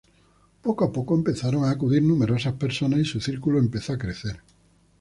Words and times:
Poco 0.65 0.83
a 0.85 0.91
poco 0.91 1.13
empezaron 1.13 1.63
a 1.63 1.69
acudir 1.69 2.01
numerosas 2.01 2.53
personas 2.55 3.01
y 3.01 3.05
su 3.05 3.19
círculo 3.21 3.59
empezó 3.59 3.93
a 3.93 3.99
crecer. 3.99 4.39